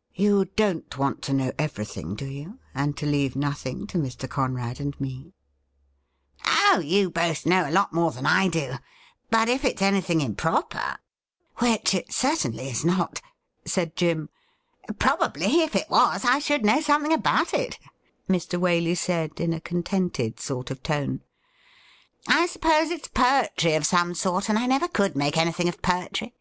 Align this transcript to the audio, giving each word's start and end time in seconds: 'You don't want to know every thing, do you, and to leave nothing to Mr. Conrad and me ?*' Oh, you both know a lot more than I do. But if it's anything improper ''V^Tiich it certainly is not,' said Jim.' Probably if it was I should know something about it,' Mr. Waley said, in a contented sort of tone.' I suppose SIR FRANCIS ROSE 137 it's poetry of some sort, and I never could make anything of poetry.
'You 0.24 0.44
don't 0.54 0.96
want 0.98 1.20
to 1.22 1.32
know 1.32 1.50
every 1.58 1.84
thing, 1.84 2.14
do 2.14 2.26
you, 2.26 2.60
and 2.76 2.96
to 2.96 3.04
leave 3.06 3.34
nothing 3.34 3.88
to 3.88 3.98
Mr. 3.98 4.30
Conrad 4.30 4.78
and 4.78 4.94
me 5.00 5.34
?*' 5.00 5.34
Oh, 6.46 6.78
you 6.78 7.10
both 7.10 7.44
know 7.44 7.68
a 7.68 7.72
lot 7.72 7.92
more 7.92 8.12
than 8.12 8.24
I 8.24 8.46
do. 8.46 8.74
But 9.30 9.48
if 9.48 9.64
it's 9.64 9.82
anything 9.82 10.20
improper 10.20 10.98
''V^Tiich 11.58 11.92
it 11.92 12.12
certainly 12.12 12.68
is 12.70 12.84
not,' 12.84 13.20
said 13.64 13.96
Jim.' 13.96 14.28
Probably 15.00 15.62
if 15.62 15.74
it 15.74 15.90
was 15.90 16.24
I 16.24 16.38
should 16.38 16.64
know 16.64 16.80
something 16.80 17.12
about 17.12 17.52
it,' 17.52 17.80
Mr. 18.28 18.60
Waley 18.60 18.96
said, 18.96 19.40
in 19.40 19.52
a 19.52 19.60
contented 19.60 20.38
sort 20.38 20.70
of 20.70 20.84
tone.' 20.84 21.20
I 22.28 22.46
suppose 22.46 22.90
SIR 22.90 22.98
FRANCIS 23.12 23.12
ROSE 23.12 23.12
137 23.16 23.50
it's 23.50 23.52
poetry 23.58 23.74
of 23.74 23.86
some 23.86 24.14
sort, 24.14 24.48
and 24.48 24.56
I 24.56 24.66
never 24.66 24.86
could 24.86 25.16
make 25.16 25.36
anything 25.36 25.66
of 25.68 25.82
poetry. 25.82 26.32